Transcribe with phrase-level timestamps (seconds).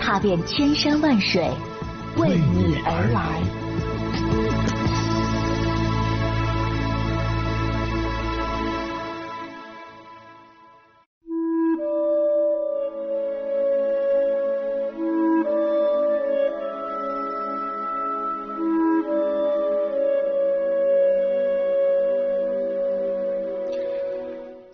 [0.00, 1.48] 踏遍千山万水，
[2.16, 4.49] 为你而来。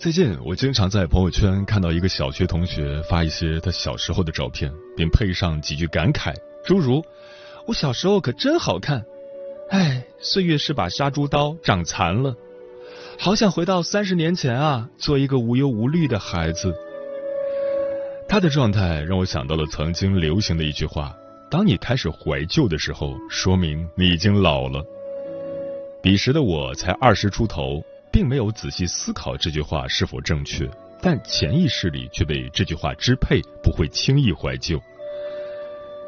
[0.07, 6.33] 最近我经常在朋友圈看到一个小学同学发一些他小时候的照片，并配上几句感慨，
[6.65, 7.05] 诸如
[7.67, 9.05] “我小时候可真好看
[9.69, 12.37] ”，“哎，岁月是把杀猪刀，长残了
[13.19, 16.73] ”，“好想回到三十年前啊，做一个无忧无虑的孩子”。
[18.31, 21.17] 他的状态让我想到了曾经流行的一句话
[21.51, 24.85] ：“当你开始怀旧的时候，说明你已经老了。”
[26.01, 27.83] 彼时的我才二十出头。
[28.17, 30.67] 并没有仔细思考这句话是否正确，
[31.03, 34.81] 但潜意识里却被这句话支配，不会轻易怀旧。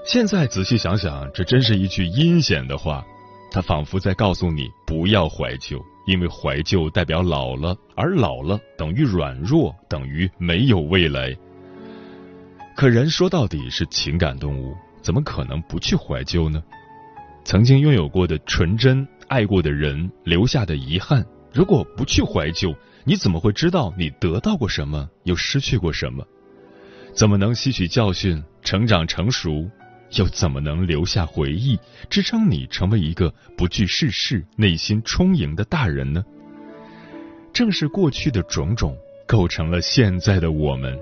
[0.06, 3.05] 现在仔细想想，这真是一句阴险的话，
[3.53, 11.37] 它仿佛在告诉你不要怀旧，因为怀旧代表老了，而老了等于软弱，等于没有未来。
[12.75, 16.62] 可人说到底是情感动物，怎么可能不去怀旧呢？
[17.45, 21.22] 曾经拥有过的纯真，爱过的人留下的遗憾。
[21.52, 26.27] 如果不去怀旧，你怎么会知道你得到过什么，又失去过什么？
[27.14, 29.69] 怎么能吸取教训，成长成熟？
[30.16, 36.25] 又怎么能留下回忆，支撑你成为一个不惧世事、内心充盈的大人呢？
[37.53, 40.98] 正是过去的种种，构成了现在的我们。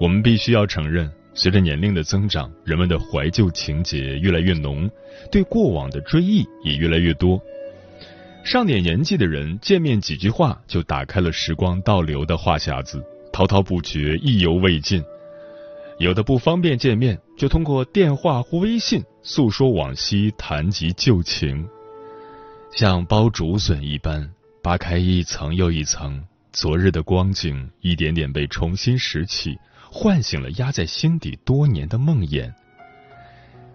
[0.00, 4.90] 我们必须要承认，随着年龄的增长，人们的怀旧情节越来越浓，
[5.30, 7.38] 对过往的追忆也越来越多。
[8.44, 15.02] 上点年纪的人，见面几句话就打开了时光倒流的话匣子，滔滔不绝，意犹未尽。
[15.98, 21.66] 有的不方便见面，就通过电话或微信诉说往昔，谈及旧情，
[22.70, 24.30] 像剥竹笋一般
[24.62, 26.22] 扒开一层又一层，
[26.52, 29.56] 昨日的光景一点点被重新拾起，
[29.90, 32.52] 唤醒了压在心底多年的梦魇。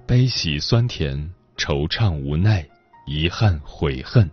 [0.06, 2.64] 悲喜酸甜，惆怅无奈，
[3.08, 4.30] 遗憾悔恨。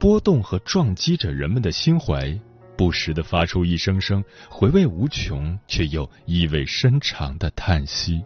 [0.00, 2.34] 波动和撞击着人们的心怀，
[2.74, 8.24] 不时的发出一声声回味无穷却又意味深长的叹息。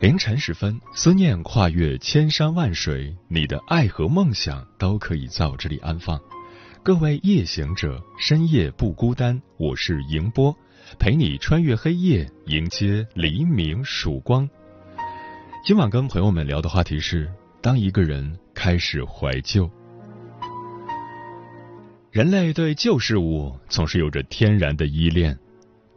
[0.00, 6.18] 凌晨时分，思念跨越千山万水，你的爱和梦想都可以在我这里安放。
[6.82, 10.56] 各位夜行者，深夜不孤单，我是迎波。
[10.98, 14.48] 陪你穿越黑夜，迎接黎明曙光。
[15.64, 19.68] 今晚跟朋友们聊的话题是：当一个人开始怀旧。
[22.10, 25.36] 人类对旧事物总是有着天然的依恋，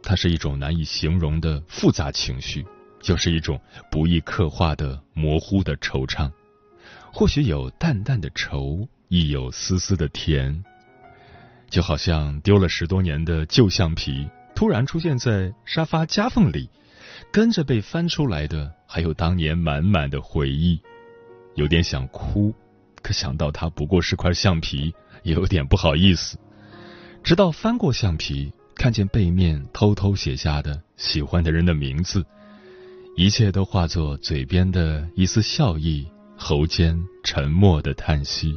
[0.02, 2.64] 它是一种难以形容的复杂情绪，
[3.00, 3.60] 就是一种
[3.90, 6.30] 不易刻画的模糊的惆怅。
[7.12, 10.64] 或许有淡淡的愁，亦有丝丝的甜，
[11.70, 14.28] 就好像丢了十多年的旧橡皮。
[14.58, 16.68] 突然出现在沙发夹缝里，
[17.30, 20.82] 跟着被翻出来的还有当年满满的回忆，
[21.54, 22.52] 有点想哭，
[23.00, 24.92] 可想到它不过是块橡皮，
[25.22, 26.36] 也有点不好意思。
[27.22, 32.26] 直到翻过橡皮，看见背面偷偷写下的喜欢的人的名字，
[33.14, 38.56] 一切都化作嘴边的一丝笑意，喉间沉默的叹息。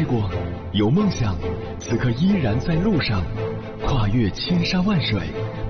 [0.00, 0.30] 爱过，
[0.72, 1.36] 有梦想，
[1.78, 3.22] 此刻依然在路上，
[3.84, 5.20] 跨越千山万水，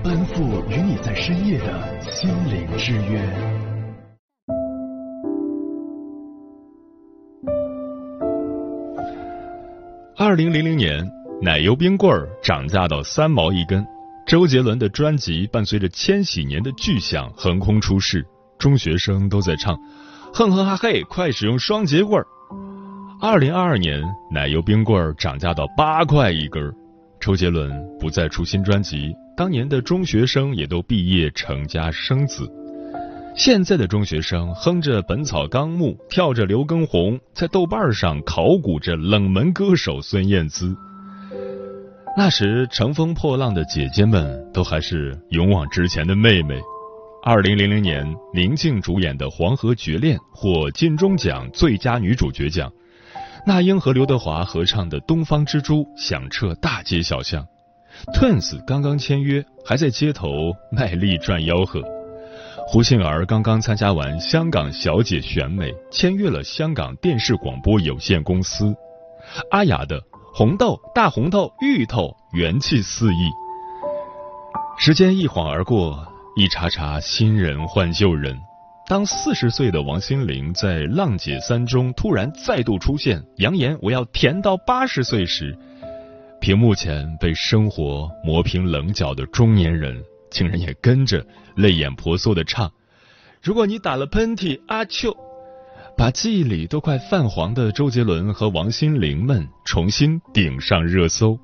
[0.01, 3.21] 奔赴与你在深夜的心灵之约。
[10.15, 11.05] 二零零零年，
[11.41, 13.85] 奶油冰棍儿涨价到三毛一根，
[14.25, 18.25] 周杰伦的专辑伴随着千禧年的巨响横空出世，
[18.57, 19.77] 中学生都在唱
[20.33, 22.25] “哼哼哈嘿，快使用双节棍儿”。
[23.21, 24.01] 二零二二年，
[24.31, 26.73] 奶油冰棍儿涨价到八块一根儿，
[27.19, 32.51] 周杰伦不再出新专辑，当年的中学生也都毕业成家生子。
[33.35, 40.75] 现在的中学生哼着《本草纲目》，跳着刘畊宏，在豆瓣上考古着冷门歌手孙燕姿。
[42.17, 46.59] 那时乘风破浪的姐姐们，都还是勇往直前的妹妹。
[47.21, 48.03] 二零零零年，
[48.33, 52.69] 宁静主演的《黄河绝恋》获金钟奖最佳女主角奖，
[53.43, 57.45] 那英和刘德华合唱的《东方之珠》响彻大街小巷。
[58.13, 60.29] Twins 刚刚签约，还在街头
[60.71, 61.81] 卖力赚吆喝。
[62.67, 68.75] 胡杏儿刚刚参加完香港小姐选美，签约了香港电视广播有限公司。
[69.49, 69.99] 阿雅的
[70.33, 73.29] 红豆、大红豆、芋头元气四溢。
[74.77, 78.39] 时间一晃而过，一茬茬新人换旧人。
[78.91, 85.57] 当四十岁的王心凌在《浪姐三》中突然再度出现，扬言我要甜到八十岁时，
[86.41, 90.03] 屏幕前被生活磨平棱角的中年人。
[90.29, 92.69] 竟然也跟着泪眼婆娑的唱
[93.41, 95.15] ：“如果你打了喷嚏，阿秋。”
[95.95, 101.39] 把记忆里都快泛黄的周杰伦和王心凌们重新顶上热搜。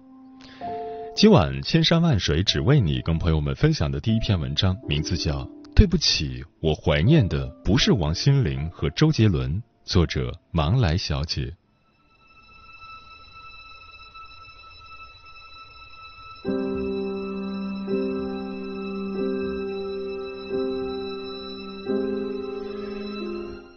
[1.15, 5.45] 今晚千山万水只为你，跟朋友们分享的第一篇文章，名字叫
[5.77, 9.53] 《对不起，我怀念的不是王心凌和周杰伦》，
[9.85, 11.53] 作者芒来小姐。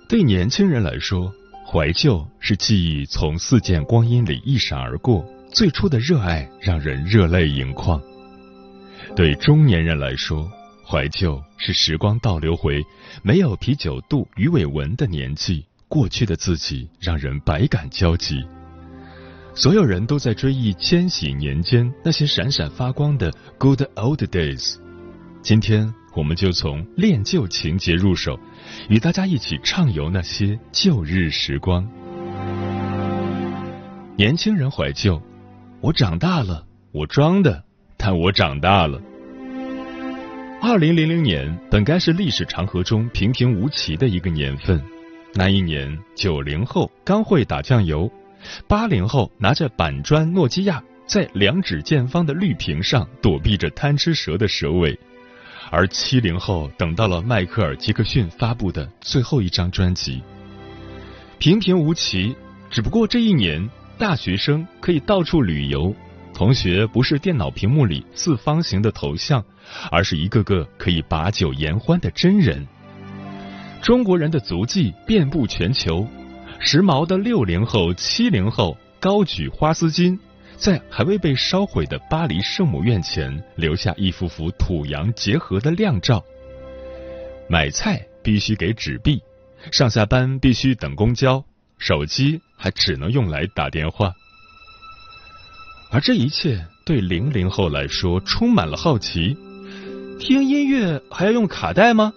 [0.08, 1.30] 对年轻人来说，
[1.66, 5.22] 怀旧是记忆从似箭光阴里一闪而过，
[5.52, 8.00] 最初的热爱让人热泪盈眶；
[9.14, 10.50] 对中年人来说，
[10.90, 12.84] 怀旧是时光倒流回
[13.22, 18.44] 没有啤酒肚、鱼尾纹的年纪，过去的自己让人百感交集。
[19.54, 24.78] 所有人都在追忆千禧年间那些闪闪发光的 good old days。
[25.42, 28.36] 今天，我们就从恋旧情节入手。
[28.88, 31.88] 与大家一起畅游那些旧日时光。
[34.16, 35.22] 年轻人怀旧，
[35.80, 37.62] 我长大了，我装的，
[37.96, 39.00] 但我长大了。
[40.62, 44.78] 二零零零年本该是历史长河中平平无奇的一个年份，
[45.32, 48.10] 那一年九零后刚会打酱油，
[48.68, 54.96] 八零后拿着板砖诺基亚在两指见方的绿屏上躲避着贪吃蛇的蛇尾。
[55.70, 60.22] 而七零后等到了迈克尔·杰克逊发布的最后一张专辑，
[61.38, 62.36] 平平无奇。
[62.68, 63.66] 只不过这一年，
[63.98, 65.94] 大学生可以到处旅游，
[66.40, 69.44] 同学不是电脑屏幕里四方形的头像，
[69.90, 72.66] 而是一个个可以把酒言欢的真人。
[73.82, 76.08] 中国人的足迹遍布全球，
[76.58, 80.18] 时髦的六零后、七零后高举花丝巾。
[80.56, 86.24] 在还未被烧毁的巴黎圣母院前留下一幅幅土洋结合的靓照。
[87.50, 89.22] 买菜必须给纸币，
[89.70, 91.44] 上下班必须等公交，
[91.76, 94.14] 手机还只能用来打电话。
[95.92, 99.36] 而这一切对零零后来说充满了好奇：
[100.20, 102.12] 听音乐还要用卡带吗？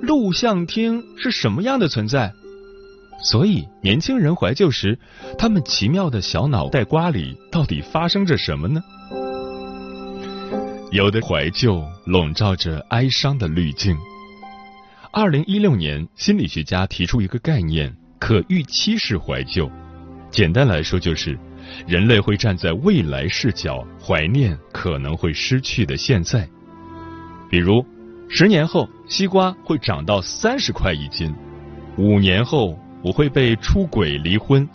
[0.00, 2.32] 录像厅是什么样的存在？
[3.22, 4.98] 所以，年轻人怀旧时，
[5.38, 8.82] 他们奇妙的小脑袋瓜里到底发生着什么呢？
[10.90, 13.96] 有的怀旧笼罩着哀伤的滤镜。
[15.12, 19.70] 二零一六年，心理学家提出一个概念——可预期式怀旧。
[20.30, 21.38] 简单来说，就是
[21.86, 26.48] 人类会站在未来视角怀念可能会失去的现在。
[27.50, 27.84] 比如，
[28.28, 31.34] 十年后西瓜会涨到三十块一斤，
[31.96, 32.78] 五年后。
[33.04, 34.66] 我会被出轨离婚，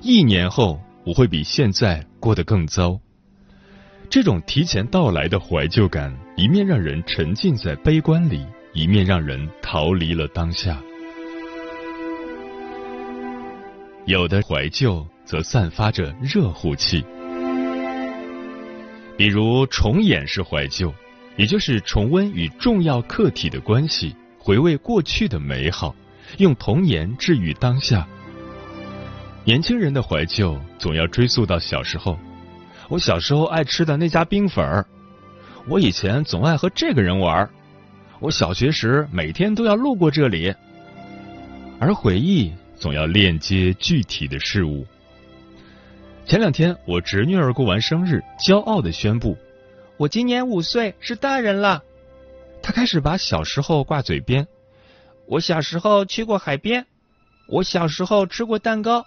[0.00, 2.98] 一年后我会比现在过得更糟。
[4.08, 10.80] 这种提前到来的怀旧感，一面让人沉浸在悲观里，一面让人逃离了当下。
[14.06, 17.04] 有的怀旧则散发着热乎气，
[19.18, 20.94] 比如重演式怀旧，
[21.36, 25.92] 也就是重温与重要客体的关系，回味过去的美好，
[26.38, 28.06] 用童年治愈当下。
[29.44, 32.16] 年轻人的怀旧总要追溯到小时候。
[32.88, 34.86] 我小时候爱吃的那家冰粉儿，
[35.66, 37.50] 我以前总爱和这个人玩
[38.20, 40.54] 我小学时每天都要路过这里。
[41.80, 44.86] 而回忆总要链接具体的事物。
[46.26, 49.38] 前两天我侄女儿过完生日，骄傲的宣布
[49.96, 51.84] ：“我今年五岁，是大人了。”
[52.60, 54.44] 她开始把小时候挂嘴边。
[55.28, 56.84] 我小时候去过海边，
[57.46, 59.06] 我小时候吃过蛋糕，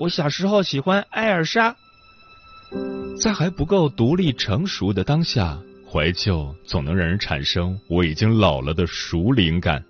[0.00, 1.76] 我小时候喜欢艾尔莎。
[3.22, 5.56] 在还不够独立成熟的当下，
[5.88, 9.84] 怀旧总能让人产生我已经老了的熟龄感。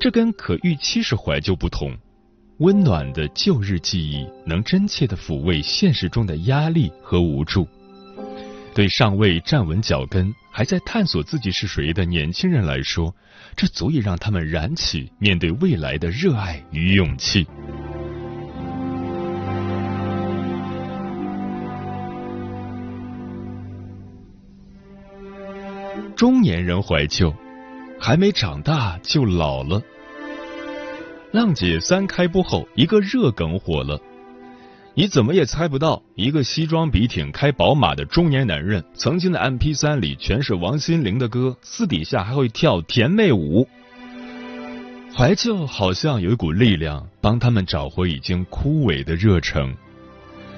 [0.00, 1.96] 这跟可预期式怀旧不同，
[2.62, 7.66] 温暖的旧日记忆能真切的抚慰现实中的压力和无助。
[8.72, 13.12] 对尚未站稳脚跟、还在探索自己是谁的年轻人来说，
[13.56, 17.44] 这足以让他们燃起面对未来的热爱与勇气。
[26.14, 27.34] 中年人怀旧，
[27.98, 29.82] 还没长大就老了。
[31.32, 33.98] 浪姐三开播后，一个热梗火了。
[34.92, 43.66] 你怎么也猜不到，一个西装笔挺、开宝马的中年男人，曾经的 M P 三里全是王心凌的歌，私底下还会跳甜妹舞。
[45.16, 49.74] 怀旧好像有一股力量，帮他们找回已经枯萎的热诚。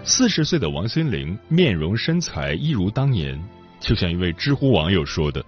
[0.02, 3.40] 四十岁的王心凌，面容身材一如当年，
[3.78, 5.44] 就像一位知乎网友说的。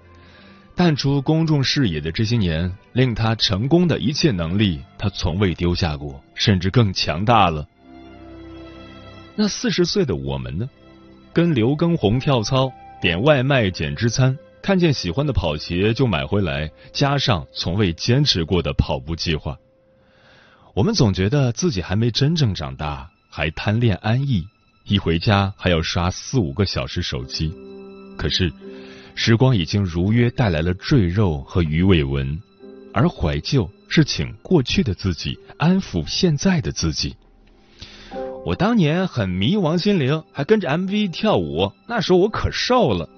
[0.77, 7.67] 淡出公众视野的这些年，令他成功的一切能力，他从未丢下过，甚至更强大了。
[9.35, 10.69] 那四十岁的我们呢？
[11.33, 19.57] 跟刘畊宏跳操，点外卖减脂餐，看见喜欢的跑鞋就买回来，加上从未坚持过的跑步计划。
[20.75, 24.47] 我们总觉得自己还没真正长大，还贪恋安逸，
[24.85, 27.51] 一回家还要刷四五个小时手机。
[28.19, 28.53] 可是。
[29.19, 32.39] 时光已经如约带来了赘肉和鱼尾纹，
[32.93, 37.17] 而怀旧是请过去的自己安抚现在的自己。
[38.45, 43.09] 我当年很迷王心凌，还跟着 MV 跳舞，那时候我可瘦了。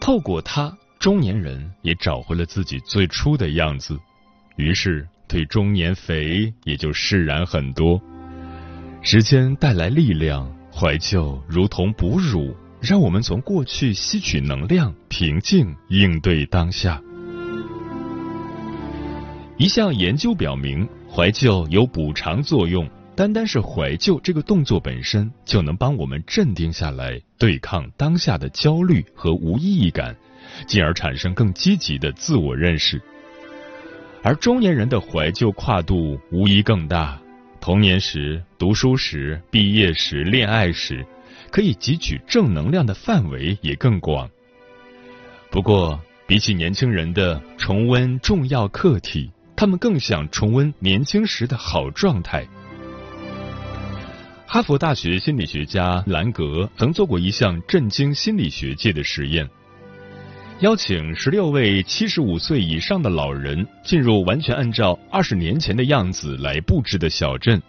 [0.00, 3.96] 透过她，中年人也找回了自己最初的样子，
[4.56, 8.02] 于是对中年肥也就释然很多。
[9.02, 12.54] 时间带来力量，怀旧如同哺乳。
[12.80, 17.02] 让我们从过去吸取能量，平静应对当下。
[19.56, 22.88] 一项研究表明，怀旧有补偿作用。
[23.16, 30.14] 单单是怀旧这个动作本身，就能帮我们镇定下来，对抗当下的焦虑和无意义感，
[30.68, 33.02] 进而产生更积极的自我认识。
[34.22, 37.20] 而中年人的怀旧跨度无疑更大，
[37.60, 41.04] 童年时、读书时、毕业时、恋爱时。
[41.50, 44.28] 可以汲取正能量的范围也更广。
[45.50, 52.46] 不过，比起年轻人的重温重要课题，他们更想重温年轻时的好状态。
[54.46, 59.48] 哈佛大学心理学家兰格曾做过一项震惊心理学界的实验：
[60.60, 67.62] 邀请十六位七十五岁以上的老人进入完全按照二十年前的样子来布置的小镇。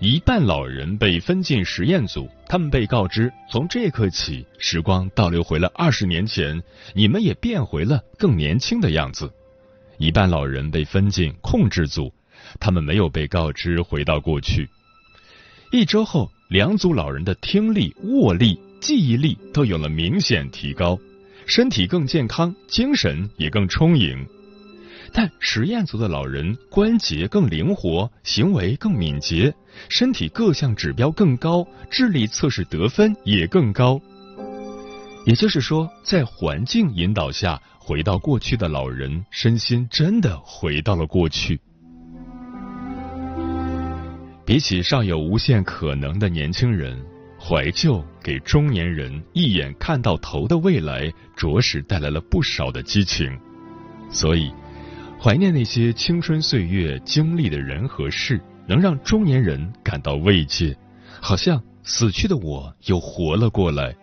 [0.00, 6.60] 一半老人被分进实验组，他们被告知，从这一刻起，时光倒流回了二十年前，
[6.94, 9.32] 你们也变回了更年轻的样子。
[9.96, 12.12] 一半老人被分进控制组，
[12.58, 14.68] 他们没有被告知回到过去。
[15.70, 20.98] 一周后，两组老人的听力、握力、记忆力都有了明显提高，
[21.46, 24.26] 身体更健康，精神也更充盈。
[25.16, 29.54] 但实验组的老人关节更灵活，行为更敏捷，
[29.88, 34.00] 身体各项指标更高，智力测试得分也更高。
[35.24, 41.60] 也就是说，在环境引导下回到过去的老人，身心真的回到了过去。
[44.44, 47.00] 比起尚有无限可能的年轻人，
[47.38, 53.30] 怀旧给中年人一眼看到头的未来，着实带来了不少的激情。
[54.10, 54.52] 所以。
[55.24, 60.76] 怀念那些青春岁月经历的人和事，能让中年人感到慰藉，
[61.18, 63.94] 好像死去的我又活了过来。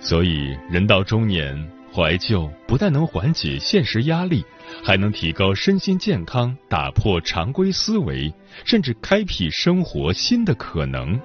[0.00, 4.44] 所以，人到中年，怀旧不但能缓解现实压力，
[4.82, 8.34] 还能提高身心健康，打破常规思维，
[8.64, 11.20] 甚至开辟生活新的可能。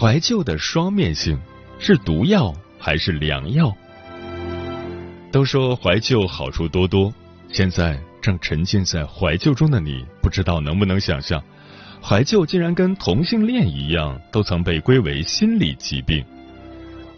[0.00, 1.38] 怀旧的双面性
[1.78, 3.70] 是毒药还是良药？
[5.30, 7.12] 都说怀旧好处多多，
[7.52, 11.44] 现在正沉浸在怀旧中的你，不知道能不能想象，
[12.02, 16.24] 怀旧竟然跟同性恋一样，都曾被归为心理疾病。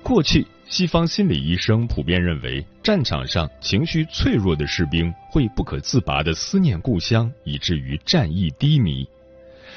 [0.03, 9.09] 过去，西方心理医生普遍认为，战场上情绪脆弱的士兵会不可自拔的思念故乡，以至于战意低迷。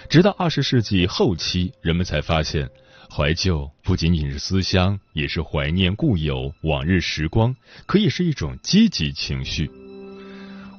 [0.09, 2.67] 直到二十世纪后期，人们才发现。
[3.09, 9.69] 怀旧不仅仅是思乡，也是怀念故友、往日时光，可以是一种积极情绪。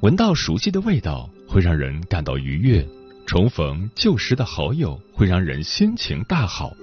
[0.02, 2.84] 闻到熟悉的味道，会让人感到愉悦；
[3.26, 6.74] 重逢旧时的好友，会让人心情大好。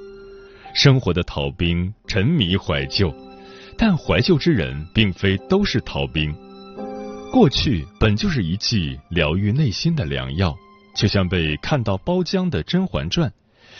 [0.73, 3.13] 生活的逃兵沉迷怀旧，
[3.77, 6.33] 但怀旧之人并非都是逃兵。
[7.31, 10.55] 过去本就是一剂疗愈内心的良药，
[10.95, 13.29] 就像被看到包浆的《甄嬛传》。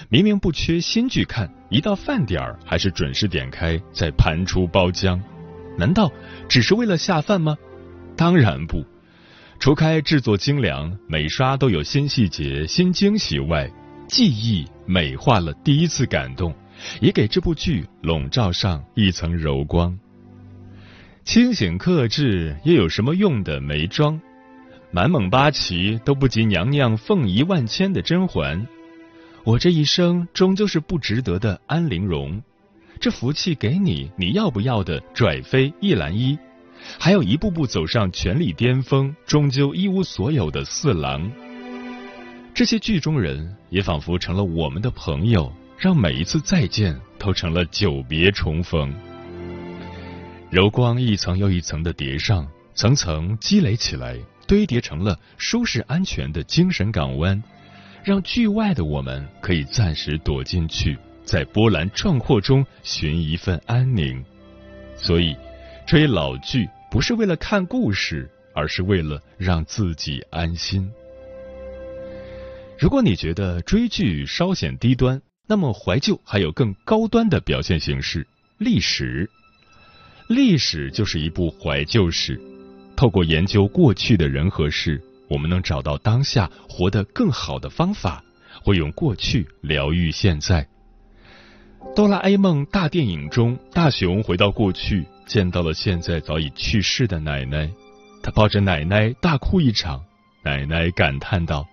[0.09, 5.19] 明明不缺新剧看，一到饭点儿还是准时点开再盘出包浆，
[5.77, 6.11] 难道
[6.47, 7.57] 只是为了下饭吗？
[8.15, 8.85] 当然不，
[9.59, 13.69] 除开制作精良、每刷都有新细节、新惊喜外，
[14.07, 16.53] 记忆美化了第一次感动，
[17.01, 19.97] 也给这部剧笼罩上一层柔光。
[21.23, 23.61] 清醒克制又有什么用的？
[23.61, 24.19] 没装，
[24.91, 28.67] 满蒙八旗都不及娘娘凤仪万千的甄嬛。
[29.45, 32.41] 我这一生终究是不值得的安陵容，
[33.01, 36.37] 这福气给你，你要不要的拽飞一兰一，
[36.97, 41.29] 还有一步步走上权力巅峰，终究一无所有的四郎。
[42.53, 48.93] 这些剧中人也仿佛成了我们的朋友，让每一次再见都成了久别重逢。
[50.49, 57.43] 柔光一层又一层的叠上，层层积累起来，堆叠成了舒适安全的精神港湾。
[58.03, 64.21] 让剧外的我们可以暂时躲进去，在波澜壮阔中寻一份安宁。
[64.97, 65.33] 所以，
[65.87, 70.91] 追老剧不是为了看故事，而是为了让自己安心。
[72.77, 78.27] 如果你觉得追剧稍显低端，那么怀旧还有更高端的表现形式——
[78.59, 79.29] 历史。
[80.27, 82.37] 历史就是一部怀旧史，
[82.97, 85.01] 透过研究过去的人和事。
[85.29, 88.23] 我们能找到当下活得更好的方法，
[88.63, 90.67] 会用过去疗愈现在。
[91.95, 97.69] 哆啦 A 梦大电影中，大雄回到过去，见到了现在早已去世的奶奶，
[98.21, 100.01] 他抱着奶奶大哭一场。
[100.43, 101.67] 奶奶感叹道：“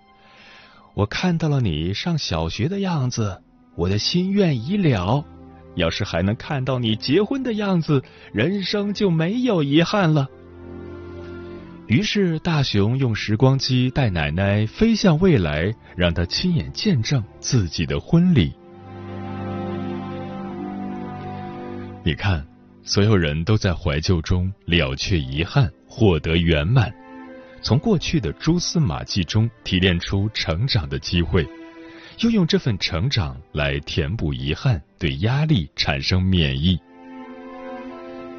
[0.95, 3.43] 我看到了你上小学的样子，
[3.77, 5.25] 我的心愿已了。
[5.77, 10.29] 要是还能看到你结婚的样子，人生就没有遗憾了。”
[11.91, 18.53] 于是，大雄用时光机带奶奶飞向未来，让她亲眼见证自己的婚礼。
[22.05, 22.47] 你看，
[22.85, 26.95] 所有人都在怀旧中了却遗憾，获得圆满。
[27.61, 31.45] 从过去的蛛丝马迹中提炼出成长的机会，
[32.21, 36.79] 又用这份成长来填补遗憾，对压力产生免疫。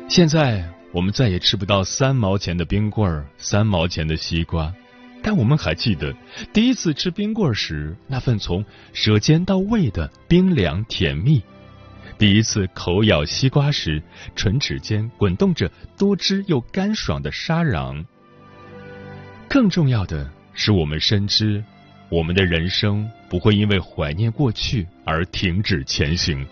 [0.07, 0.80] 现在。
[0.91, 4.73] 我们再也吃不到三毛钱的冰棍儿、三毛钱的西瓜，
[5.21, 6.13] 但我们还记得
[6.51, 11.41] 第一次吃冰棍儿时那份从舌尖到胃的冰凉甜蜜；
[12.17, 14.04] 第一次口咬西瓜时
[14.36, 18.04] 唇齿间滚动着多汁又干爽的沙瓤。
[19.47, 21.63] 更重要的是，我们深知
[22.10, 26.45] 我们的人生不会因为怀念过去而停止前行。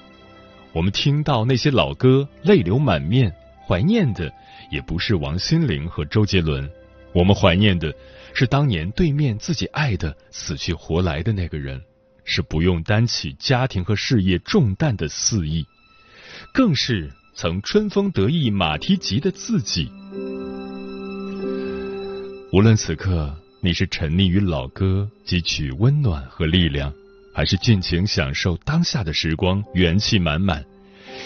[0.71, 3.33] 我们听到那些老歌，泪流满面。
[3.69, 4.33] 怀念的
[4.71, 6.67] 也不是王心凌和周杰伦，
[7.13, 7.93] 我们怀念的
[8.33, 11.79] 是当年对面自己爱的死去活来的那个人，
[12.23, 15.63] 是不用担起家庭和事业重担的肆意，
[16.51, 19.91] 更是曾春风得意马蹄疾的自己。
[22.51, 26.91] 无论此刻你是沉溺于老歌汲取温暖和力量，
[27.35, 30.65] 还是尽情享受当下的时光，元气满满。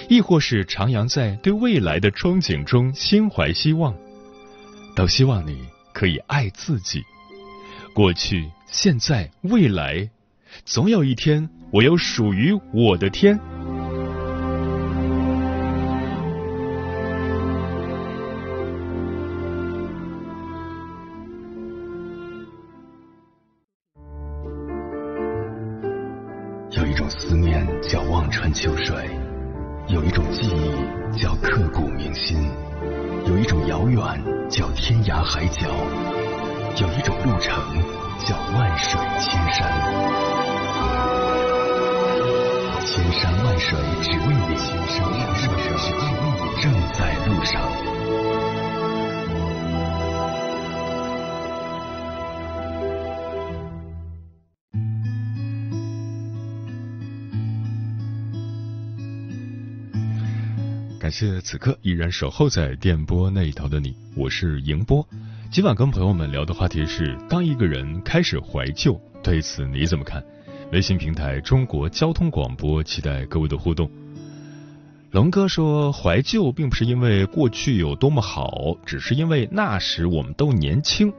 [0.09, 3.95] 亦或是徜徉在对未来的憧憬中，心怀希望，
[4.95, 7.03] 都希望你可以爱自己。
[7.93, 10.09] 过去、现在、未来，
[10.65, 13.39] 总有一天，我有属于我的天。
[61.03, 65.05] 感谢此刻依然守候在电波那一头的你，我是迎波。
[65.51, 70.23] 今晚跟朋友们聊的话题是：当一个人开始怀旧，对此你怎么看？
[70.71, 73.91] 微信平台中国交通广播，期待各位的互动。
[75.11, 81.11] 龙哥说，怀旧并不是因为过去有多么好，只是因为那时我们都年轻。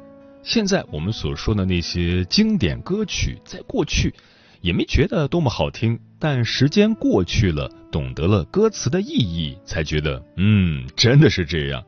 [0.43, 4.15] 现在我们所说的那些经典歌曲，在过去。
[4.65, 11.85] 也没觉得多么好听，但时间过去了，懂得了歌词的意义，才觉得，嗯，真的是这样。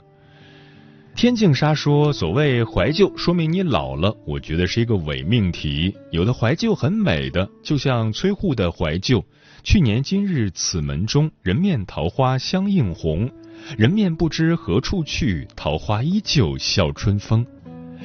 [1.14, 5.96] 天净沙说：“所谓怀旧，说明你老了。”我觉得是一个伪命题。
[6.10, 9.24] 有的怀旧很美的，就像崔护的怀旧。
[9.62, 13.30] 去年今日此门中，人面桃花相映红。
[13.78, 17.46] 人面不知何处去，桃花依旧笑春风。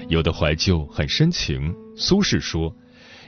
[0.07, 1.75] 有的怀旧很深情。
[1.97, 2.73] 苏轼说。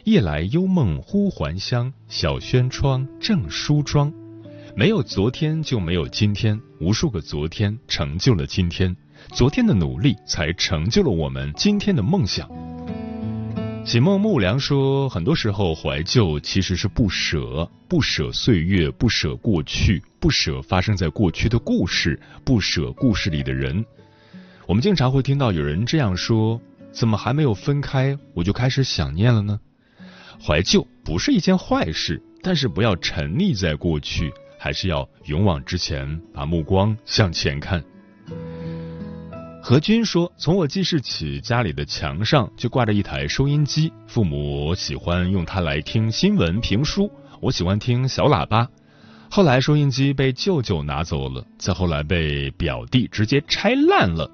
[0.05, 4.11] 夜来幽梦忽还乡，小轩窗正梳妆。
[4.75, 8.93] 没有昨天就没有今天，无数个昨天成就了今天，
[9.31, 12.49] 昨天的努力才成就了我们今天的梦想。
[13.85, 23.85] 启梦木良说，很多时候怀旧其实是不舍，不舍岁月，不舍过去，不舍发生在过去的故事，不舍故事里的人。
[24.67, 26.59] 我们经常会听到有人这样说：
[26.91, 29.61] 怎么还没有分开，我就开始想念了呢？
[30.41, 37.83] 怀旧不是一件坏事，但是不要沉溺在过去，还是要勇往直前，把目光向前看。
[39.61, 48.67] 何军说：“从我记事起，家里的墙上就挂着一台收音机，父母喜欢用它来听新闻评书，我喜欢听小喇叭。
[49.29, 54.29] 后来收音机被舅舅拿走了，再后来被表弟直接拆烂了。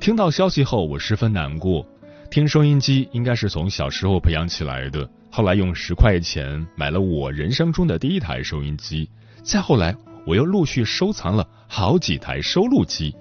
[0.00, 1.86] 听到消息后，我十分难过。
[2.28, 9.10] 听收音机应该是从小时候培养起来的。”后来用十块钱买了我人生中的第一台收音机，
[9.42, 9.92] 再后来
[10.24, 13.12] 我又陆续收藏了好几台收录机。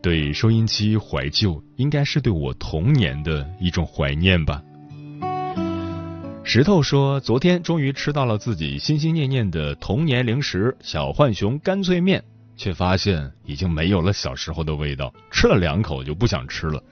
[0.00, 4.62] 对收音机怀旧，应该是对我童年的一种怀念吧。
[6.42, 12.24] 石头说，昨天终于吃到了自己心心念念的童年零食小浣熊干脆面，
[12.56, 16.82] 却发现已经没有了小时候的味道，吃了两口就不想吃了。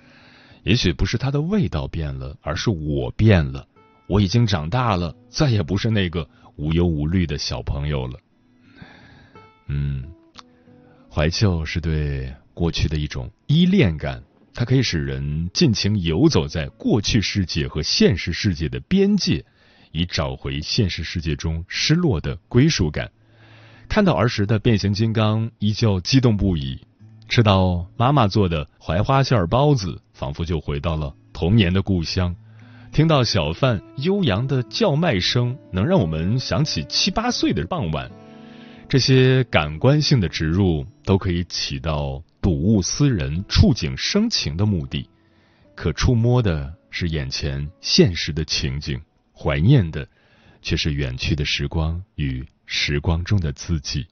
[0.65, 3.67] 也许不是它的味道变了，而是我变了。
[4.07, 8.19] 我已经长大了，再也不是那个无忧无虑的小朋友了。
[9.69, 10.05] 嗯，
[11.13, 14.23] 怀旧是对过去的一种依恋感，
[14.55, 19.45] 它可以使人尽情游走在过去世界和现实世界的边界，
[19.91, 23.11] 以找回现实世界中失落的归属感。
[23.89, 26.79] 看到儿时的变形金刚，依旧激动不已；
[27.29, 32.35] 吃到妈妈做的槐花馅包子，仿佛就回到了童年的故乡。
[32.97, 38.11] 听到小贩悠扬的叫卖声，能让我们想起七八岁的傍晚。
[38.89, 45.07] 这些感官性的植入都可以起到睹物思人、触景生情的目的。
[45.75, 48.99] 可触摸的是眼前现实的情景，
[49.35, 50.09] 怀念的
[50.63, 54.07] 却是远去的时光与时光中的自己。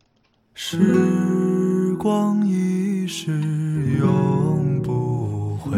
[0.53, 3.33] 时光一逝
[3.99, 5.73] 永不回，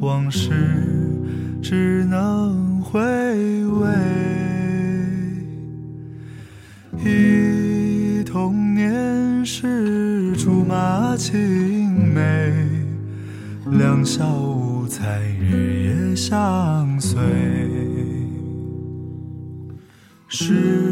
[0.00, 1.01] 往事。
[1.62, 2.98] 只能回
[3.66, 3.88] 味，
[6.98, 12.52] 忆童年时竹马青梅，
[13.78, 17.20] 两小无猜日夜相随。
[20.26, 20.91] 是